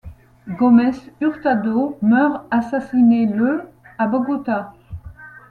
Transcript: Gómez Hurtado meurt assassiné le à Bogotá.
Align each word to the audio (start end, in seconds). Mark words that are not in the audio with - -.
Gómez 0.47 0.97
Hurtado 1.21 1.99
meurt 2.01 2.47
assassiné 2.49 3.27
le 3.27 3.61
à 3.99 4.07
Bogotá. 4.07 4.73